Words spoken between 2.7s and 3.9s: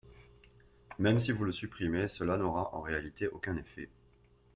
en réalité aucun effet.